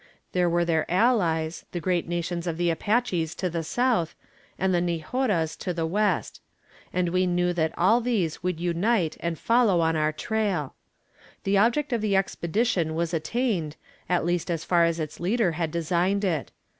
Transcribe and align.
There 0.31 0.49
were 0.49 0.65
their 0.65 0.89
allies, 0.89 1.63
the 1.73 1.79
great 1.79 2.07
nations 2.07 2.47
of 2.47 2.57
the 2.57 2.71
Apaches 2.71 3.35
to 3.35 3.51
the 3.51 3.61
south, 3.63 4.15
and 4.57 4.73
the 4.73 4.81
Nijoras 4.81 5.55
to 5.57 5.75
the 5.75 5.85
west; 5.85 6.41
and 6.91 7.09
we 7.09 7.27
knew 7.27 7.53
that 7.53 7.71
all 7.77 8.01
these 8.01 8.41
would 8.41 8.59
unite 8.59 9.15
and 9.19 9.37
follow 9.37 9.79
on 9.79 9.95
our 9.95 10.11
trail. 10.11 10.73
The 11.43 11.59
object 11.59 11.93
of 11.93 12.01
the 12.01 12.15
expedition 12.15 12.95
was 12.95 13.13
attained, 13.13 13.75
at 14.09 14.25
least 14.25 14.49
as 14.49 14.63
far 14.63 14.85
as 14.85 14.99
its 14.99 15.19
leader 15.19 15.51
had 15.51 15.69
designed 15.69 16.23
it. 16.25 16.51